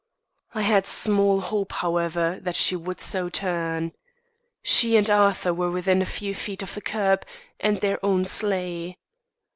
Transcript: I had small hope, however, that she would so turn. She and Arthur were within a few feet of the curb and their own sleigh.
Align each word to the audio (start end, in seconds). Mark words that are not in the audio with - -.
I 0.55 0.63
had 0.63 0.87
small 0.87 1.41
hope, 1.41 1.73
however, 1.73 2.39
that 2.41 2.55
she 2.55 2.75
would 2.75 2.99
so 2.99 3.29
turn. 3.29 3.91
She 4.63 4.97
and 4.97 5.07
Arthur 5.07 5.53
were 5.53 5.69
within 5.69 6.01
a 6.01 6.07
few 6.07 6.33
feet 6.33 6.63
of 6.63 6.73
the 6.73 6.81
curb 6.81 7.23
and 7.59 7.81
their 7.81 8.03
own 8.03 8.25
sleigh. 8.25 8.97